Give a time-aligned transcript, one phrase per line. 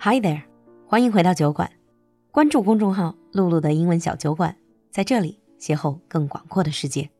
[0.00, 0.42] Hi there，
[0.86, 1.68] 欢迎回到酒馆。
[2.30, 4.56] 关注公众号“露露的英文小酒馆”，
[4.92, 7.10] 在这里邂逅更广阔的世界。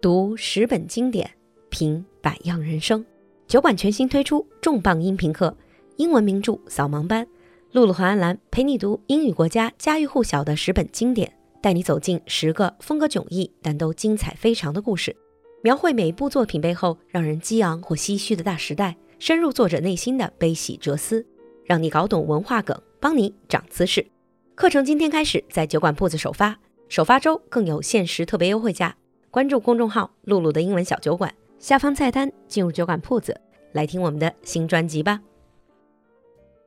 [0.00, 1.30] 读十本经典，
[1.68, 3.04] 品百样人生。
[3.46, 5.54] 酒馆全新推出重磅音频课——
[5.98, 7.26] 英文名著扫盲班。
[7.72, 11.30] 露露和安兰陪你读英语国家家喻户晓的十本经典，
[11.60, 15.14] 带你走进十个风格迥异但都精彩非常的故事，
[15.62, 21.26] 描绘每部作品背后让人激昂或唏嘘的大时代，深入作者内心的悲喜哲思，
[21.66, 24.06] 让你搞懂文化梗，帮你长姿势。
[24.54, 26.56] 课程今天开始在酒馆铺子首发，
[26.88, 28.96] 首发周更有限时特别优惠价。
[29.32, 33.38] 关注公众号“露露的英文小酒馆”，下方菜单进入酒馆铺子，
[33.72, 35.20] 来听我们的新专辑吧。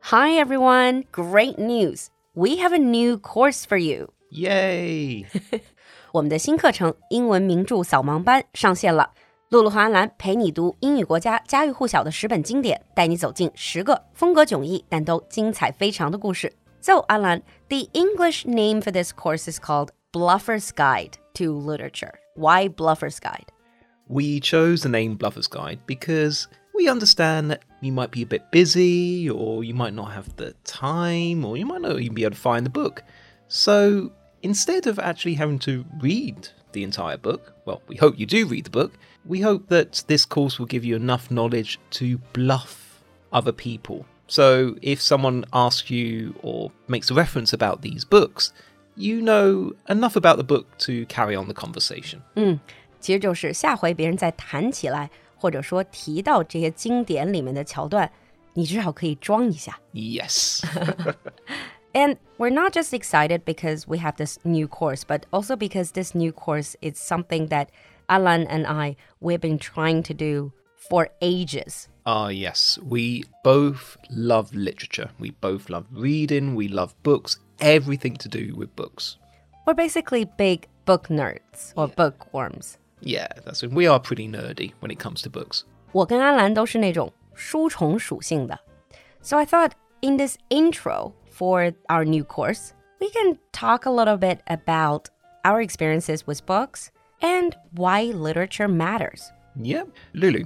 [0.02, 1.06] Hi everyone!
[1.12, 2.08] Great news!
[2.34, 4.10] We have a new course for you.
[4.32, 5.26] Yay!
[6.12, 9.12] 我们的新课程英文名著扫盲班上线了。
[9.50, 16.54] 璐璐和安澜陪你读英语国家家喻户晓的十本经典，带你走进十个风格迥异但都精彩非常的故事。
[16.82, 22.14] So, Alan, the English name for this course is called Bluffer's Guide to Literature.
[22.36, 23.48] Why Bluffer's Guide?
[24.08, 28.52] We chose the name Bluffer's Guide because we understand that you might be a bit
[28.52, 32.36] busy, or you might not have the time, or you might not even be able
[32.36, 33.02] to find the book.
[33.48, 34.12] So,
[34.44, 38.65] instead of actually having to read the entire book, well, we hope you do read
[38.65, 38.93] the book,
[39.25, 44.05] we hope that this course will give you enough knowledge to bluff other people.
[44.27, 48.53] So if someone asks you or makes a reference about these books,
[48.97, 52.21] you know enough about the book to carry on the conversation.
[52.37, 52.59] 嗯，
[53.01, 58.09] 其实就是下回别人再谈起来，或者说提到这些经典里面的桥段，
[58.55, 59.79] 你至少可以装一下。
[59.93, 60.65] Yes.
[62.00, 66.16] And we're not just excited because we have this new course, but also because this
[66.16, 67.72] new course is something that
[68.08, 71.90] Alan and I we've been trying to do for ages.
[72.06, 72.80] Ah, uh, yes.
[72.82, 75.10] We both love literature.
[75.20, 76.56] We both love reading.
[76.56, 77.38] We love books.
[77.60, 79.18] Everything to do with books.
[79.66, 81.96] We're basically big book nerds or yeah.
[81.96, 82.78] bookworms.
[83.02, 83.62] Yeah, that's.
[83.64, 85.66] We are pretty nerdy when it comes to books.
[85.92, 88.58] 我跟安澜都是那种书虫属性的.
[89.22, 94.17] So I thought in this intro, for our new course, we can talk a little
[94.17, 95.11] bit about
[95.45, 99.33] our experiences with books and why literature matters.
[99.57, 99.85] Yeah.
[100.15, 100.45] Lulu,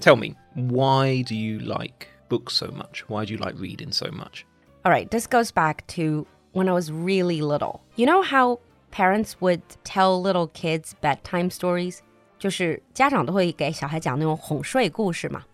[0.00, 3.08] tell me, why do you like books so much?
[3.08, 4.46] Why do you like reading so much?
[4.84, 7.82] All right, this goes back to when I was really little.
[7.96, 12.02] You know how parents would tell little kids bedtime stories?
[12.38, 15.44] 就是家长都会给小孩讲那种哄睡故事嘛。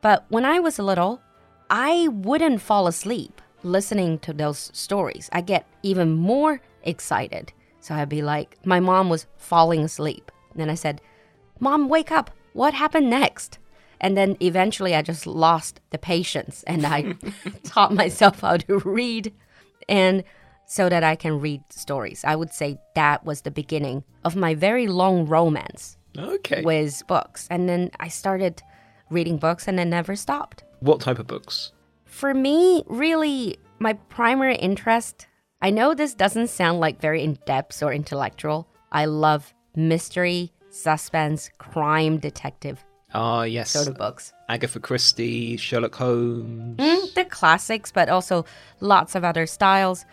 [0.00, 1.18] But when I was little,
[1.66, 3.32] I wouldn't fall asleep
[3.63, 5.29] listening to those stories.
[5.33, 7.51] I get even more excited.
[7.79, 10.31] So I'd be like, my mom was falling asleep.
[10.51, 11.01] And then I said,
[11.59, 12.31] Mom, wake up.
[12.53, 13.59] What happened next?
[14.01, 17.15] And then eventually I just lost the patience and I
[17.63, 19.33] taught myself how to read
[19.89, 20.23] and
[20.65, 22.23] so that I can read stories.
[22.25, 26.61] I would say that was the beginning of my very long romance Okay.
[26.63, 27.47] with books.
[27.51, 28.61] And then I started
[29.09, 30.63] reading books and I never stopped.
[30.79, 31.71] What type of books?
[32.13, 35.25] For me, really, my primary interest,
[35.63, 38.67] I know this doesn't sound like very in depth or intellectual.
[38.91, 42.85] I love mystery, suspense, crime, detective
[43.15, 43.71] Ah, yes.
[43.71, 44.31] sort of books.
[44.47, 46.77] Agatha Christie, Sherlock Holmes.
[46.77, 48.45] Mm, the classics, but also
[48.79, 50.05] lots of other styles.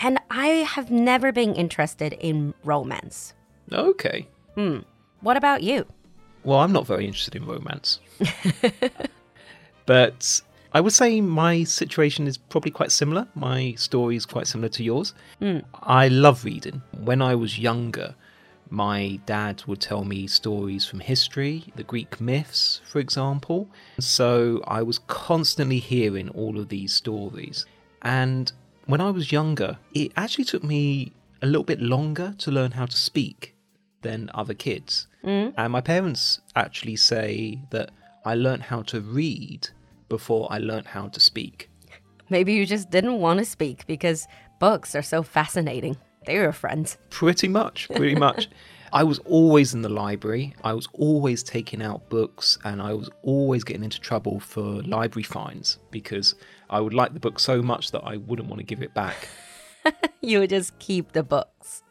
[0.00, 3.32] And I have never been interested in romance.
[3.72, 4.26] Okay.
[5.20, 5.86] What about you?
[6.42, 8.00] Well, I'm not very interested in romance.
[9.86, 10.40] but
[10.74, 13.28] I would say my situation is probably quite similar.
[13.36, 15.14] My story is quite similar to yours.
[15.38, 15.58] Hmm.
[15.84, 16.82] I love reading.
[16.98, 18.16] When I was younger,
[18.70, 23.68] my dad would tell me stories from history, the Greek myths, for example.
[24.00, 27.66] So I was constantly hearing all of these stories.
[28.02, 28.50] And
[28.86, 32.86] when I was younger, it actually took me a little bit longer to learn how
[32.86, 33.54] to speak
[34.02, 35.06] than other kids.
[35.22, 35.50] Hmm.
[35.56, 37.92] And my parents actually say that
[38.24, 39.68] I learned how to read
[40.08, 41.70] before I learned how to speak.
[42.30, 44.26] Maybe you just didn't want to speak because
[44.60, 45.96] books are so fascinating.
[46.26, 46.96] They were friends.
[47.10, 48.48] Pretty much, pretty much.
[48.92, 50.54] I was always in the library.
[50.62, 55.24] I was always taking out books and I was always getting into trouble for library
[55.24, 56.36] fines because
[56.70, 59.28] I would like the book so much that I wouldn't want to give it back.
[60.24, 61.82] You would just keep the books.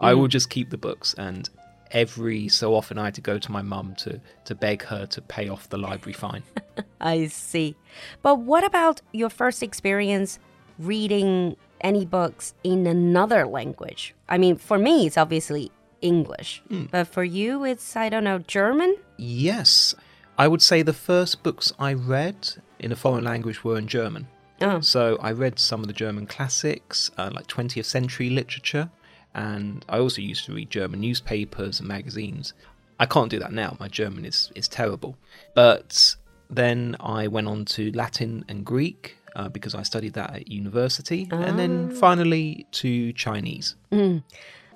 [0.00, 0.20] I mm.
[0.20, 1.50] would just keep the books and
[1.92, 5.20] every so often I had to go to my mum to, to beg her to
[5.20, 6.42] pay off the library fine.
[7.00, 7.76] I see.
[8.22, 10.38] But what about your first experience
[10.78, 14.14] reading any books in another language?
[14.28, 16.62] I mean, for me, it's obviously English.
[16.90, 18.96] But for you, it's, I don't know, German?
[19.16, 19.94] yes,
[20.38, 24.26] I would say the first books I read in a foreign language were in German.
[24.60, 24.80] Oh.
[24.80, 28.90] So I read some of the German classics, uh, like 20th century literature,
[29.33, 32.53] and I also used to read German newspapers and magazines.
[32.99, 33.77] I can't do that now.
[33.79, 35.15] My German is, is terrible.
[35.53, 36.15] But
[36.49, 41.27] then I went on to Latin and Greek uh, because I studied that at university,
[41.29, 41.99] and then ah.
[41.99, 43.75] finally to Chinese.
[43.91, 44.23] 嗯，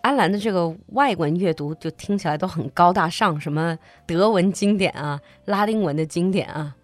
[0.02, 6.76] 安兰的这个外文阅读就听起来都很高大上，什么德文经典啊，拉丁文的经典啊。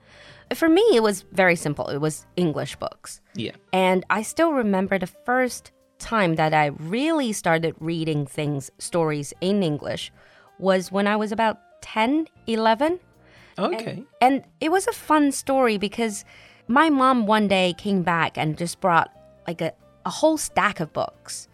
[0.50, 1.94] For me, it was very simple.
[1.94, 3.20] It was English books.
[3.36, 3.56] Yeah.
[3.72, 5.72] And I still remember the first
[6.02, 10.12] time that I really started reading things, stories in English,
[10.60, 13.00] was when I was about 10, 11.
[13.58, 13.76] Okay.
[13.86, 16.24] And, and it was a fun story because
[16.68, 19.10] my mom one day came back and just brought
[19.48, 19.74] like a,
[20.06, 21.48] a whole stack of books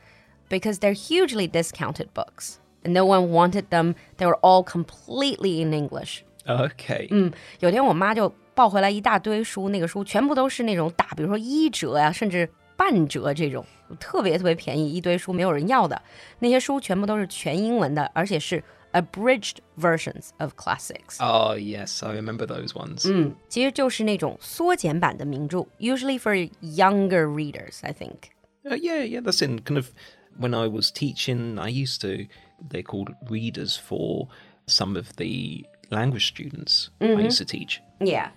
[0.49, 2.59] because they're hugely discounted books.
[2.83, 3.95] And no one wanted them.
[4.17, 6.25] They were all completely in English.
[6.45, 7.07] Okay.
[7.11, 13.65] 嗯，有天我妈就抱回来一大堆书，那个书全部都是那种打，比如说一折呀、啊，甚至半折这种，
[13.99, 16.01] 特别特别便宜，一堆书没有人要的。
[16.39, 18.63] 那些书全部都是全英文的，而且是
[18.93, 21.17] abridged versions of classics.
[21.19, 23.09] Oh yes, I remember those ones.
[23.11, 28.31] 嗯，其实就是那种缩减版的名着，usually for younger readers, I think.
[28.63, 29.87] Uh, yeah, yeah, that's in kind of
[30.39, 31.59] when I was teaching.
[31.59, 32.27] I used to
[32.69, 34.27] they're called readers for
[34.67, 37.11] some of the language students mm -hmm.
[37.11, 37.25] I mm-hmm.
[37.25, 37.81] used to teach.
[37.99, 38.29] Yeah,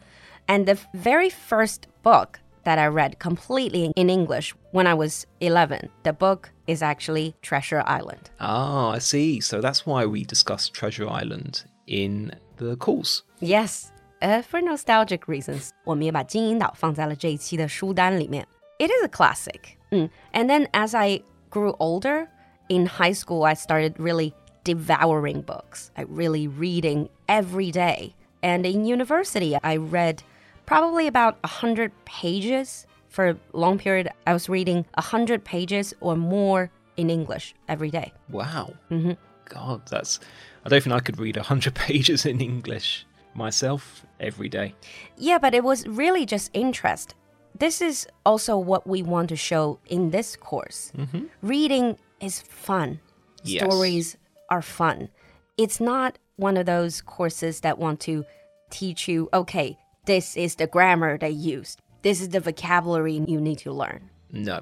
[0.46, 5.88] and the very first book that I read completely in English when I was 11.
[6.02, 8.30] The book is actually Treasure Island.
[8.40, 9.40] Ah, I see.
[9.40, 13.22] So that's why we discussed Treasure Island in the course.
[13.40, 13.92] Yes.
[14.20, 18.46] Uh, for nostalgic reasons, 我们也把金银岛放在了这一期的书单里面.
[18.78, 19.76] It is a classic.
[19.90, 20.10] Mm.
[20.32, 22.28] And then as I grew older,
[22.68, 24.34] in high school, I started really
[24.64, 25.90] devouring books.
[25.96, 28.14] I really reading every day.
[28.42, 30.22] And in university, I read
[30.71, 34.09] probably about 100 pages for a long period.
[34.25, 38.13] I was reading 100 pages or more in English every day.
[38.29, 38.73] Wow.
[38.89, 39.13] Mm-hmm.
[39.45, 40.19] God, that's.
[40.63, 44.73] I don't think I could read 100 pages in English myself every day.
[45.18, 47.15] Yeah, but it was really just interest.
[47.57, 50.91] This is also what we want to show in this course.
[50.97, 51.25] Mm-hmm.
[51.41, 53.00] Reading is fun,
[53.44, 53.63] yes.
[53.63, 54.17] stories
[54.50, 55.09] are fun.
[55.57, 58.25] It's not one of those courses that want to
[58.69, 61.80] teach you, okay, this is the grammar they used.
[62.01, 64.09] This is the vocabulary you need to learn.
[64.31, 64.62] No.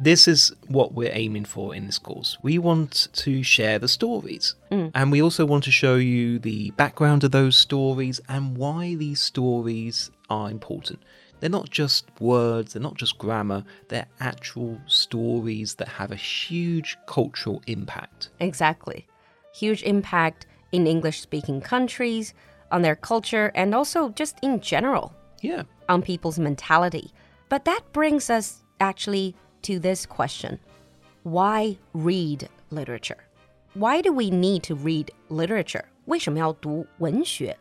[0.00, 2.38] This is what we're aiming for in this course.
[2.42, 4.54] We want to share the stories.
[4.70, 4.92] Mm.
[4.94, 9.20] And we also want to show you the background of those stories and why these
[9.20, 11.00] stories are important.
[11.40, 16.96] They're not just words, they're not just grammar, they're actual stories that have a huge
[17.06, 18.28] cultural impact.
[18.40, 19.06] Exactly.
[19.54, 22.34] Huge impact in English speaking countries,
[22.71, 25.13] on their culture, and also just in general.
[25.41, 25.63] Yeah.
[25.87, 27.11] On people's mentality.
[27.49, 30.59] But that brings us actually to this question
[31.23, 33.23] Why read literature?
[33.75, 35.85] Why do we need to read literature?
[36.05, 37.57] 为什么要读文学?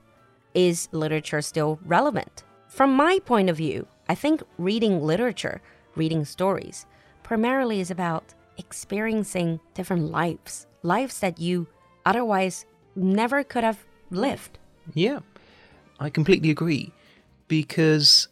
[0.55, 2.45] Is literature still relevant?
[2.69, 5.61] From my point of view, I think reading literature,
[5.95, 6.87] reading stories,
[7.23, 11.67] primarily is about experiencing different lives, lives that you
[12.05, 12.65] otherwise
[12.97, 14.59] never could have lived.
[14.94, 15.20] Yeah,
[16.00, 16.92] I completely agree.
[17.48, 18.28] Because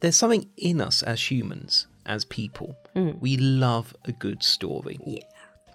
[0.00, 2.76] there's something in us as humans, as people.
[2.94, 3.20] Mm.
[3.20, 4.98] We love a good story.
[5.06, 5.22] Yeah.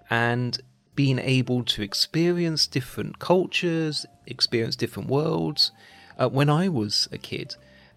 [0.10, 0.60] And
[0.96, 5.72] being able to experience different cultures, experience different worlds.
[6.18, 7.56] Uh, when I was a kid,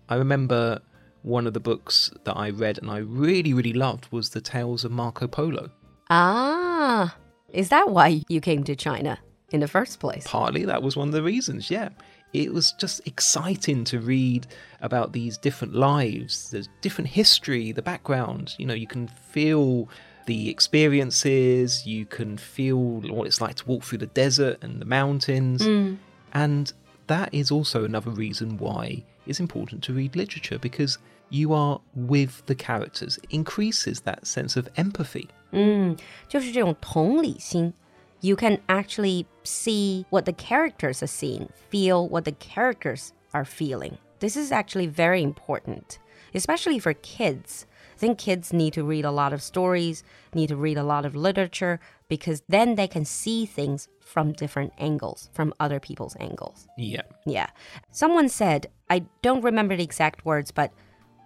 [0.08, 0.80] I remember
[1.22, 4.84] one of the books that I read and I really, really loved was The Tales
[4.84, 5.70] of Marco Polo.
[6.10, 7.16] Ah,
[7.52, 9.18] is that why you came to China?
[9.51, 10.25] in the first place.
[10.27, 11.89] Partly that was one of the reasons, yeah.
[12.33, 14.47] It was just exciting to read
[14.81, 18.53] about these different lives, the different history, the background.
[18.57, 19.87] You know, you can feel
[20.25, 24.85] the experiences, you can feel what it's like to walk through the desert and the
[24.85, 25.61] mountains.
[25.61, 25.97] Mm.
[26.33, 26.73] And
[27.07, 30.97] that is also another reason why it's important to read literature because
[31.29, 35.29] you are with the characters, it increases that sense of empathy.
[35.51, 35.95] 嗯，
[36.27, 37.73] 就是这种同理心。
[38.22, 43.98] you can actually see what the characters are seeing, feel what the characters are feeling.
[44.20, 45.98] This is actually very important,
[46.32, 47.66] especially for kids.
[47.94, 51.04] I think kids need to read a lot of stories, need to read a lot
[51.04, 56.68] of literature, because then they can see things from different angles, from other people's angles.
[56.78, 57.02] Yeah.
[57.26, 57.48] Yeah.
[57.90, 60.72] Someone said, I don't remember the exact words, but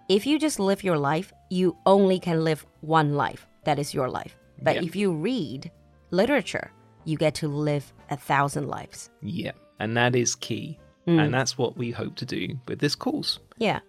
[0.09, 3.45] if you just live your life, you only can live one life.
[3.65, 4.35] That is your life.
[4.63, 4.83] But yeah.
[4.83, 5.69] if you read
[6.11, 6.71] literature,
[7.07, 9.09] you get to live a thousand lives.
[9.21, 10.77] Yeah, and that is key.
[11.07, 11.23] Mm.
[11.23, 13.39] And that's what we hope to do with this course.
[13.57, 13.79] Yeah.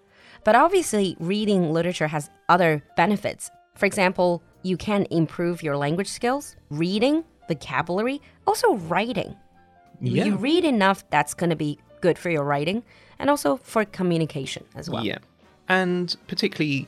[0.45, 3.51] But obviously, reading literature has other benefits.
[3.75, 9.35] For example, you can improve your language skills, reading, vocabulary, also writing.
[10.01, 10.27] Yeah.
[10.27, 12.85] You read enough, that's going to be good for your writing
[13.19, 15.05] and also for communication as well.
[15.05, 15.19] Yeah.
[15.69, 16.87] And particularly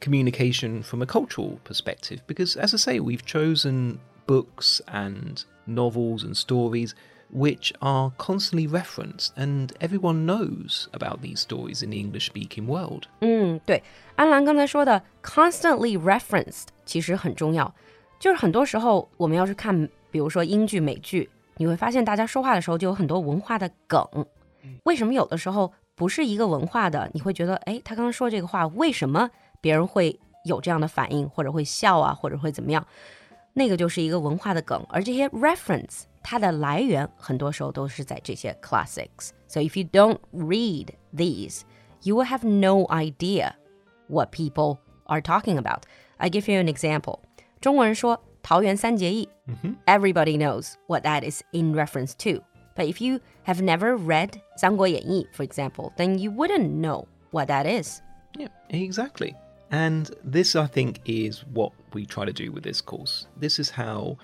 [0.00, 6.36] communication from a cultural perspective, because as I say, we've chosen books and novels and
[6.36, 6.92] stories
[7.30, 13.02] which are constantly referenced and everyone knows about these stories in the English speaking world.
[13.20, 13.82] 嗯，对，
[14.14, 17.74] 安兰刚才说的 constantly referenced 其实很重要，
[18.20, 24.06] 就是很多时候我们要是看，比如说英剧、美剧，你会发现大家说话的时候就有很多文化的梗。
[24.84, 29.28] 为什么有的时候不是一个文化的，你会觉得，哎，他刚刚说这个话，为什么
[29.60, 32.86] 别人会有这样的反应，或者会笑啊，或者会怎么样？
[33.57, 41.61] 那个就是一个文化的梗，而这些 reference 它的来源很多时候都是在这些 classics。So if you don't read these,
[42.01, 43.53] you will have no idea
[44.07, 45.83] what people are talking about.
[46.17, 47.19] I give you an example.
[47.61, 49.29] 中国人说桃园三结义，
[49.85, 52.43] everybody knows what that is in reference to.
[52.75, 57.65] But if you have never read 三国演义, for example, then you wouldn't know what that
[57.65, 57.99] is.
[58.35, 59.35] Yeah, exactly.
[59.70, 63.26] And this, I think, is what we try to do with this course.
[63.36, 64.18] This is how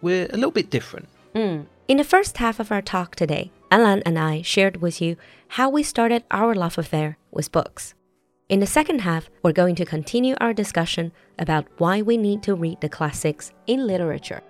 [0.00, 1.08] we're a little bit different.
[1.34, 1.66] Mm.
[1.88, 5.16] In the first half of our talk today, Alan and I shared with you
[5.48, 7.94] how we started our love affair with books.
[8.48, 12.54] In the second half, we're going to continue our discussion about why we need to
[12.54, 14.42] read the classics in literature.